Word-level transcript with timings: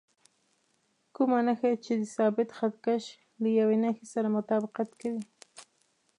کومه 1.15 1.39
نښه 1.45 1.67
یې 1.71 1.77
چې 1.85 1.93
د 2.01 2.03
ثابت 2.15 2.49
خط 2.57 2.75
کش 2.85 3.03
له 3.41 3.49
یوې 3.59 3.77
نښې 3.83 4.05
سره 4.13 4.27
مطابقت 4.37 4.89
کوي. 5.01 5.23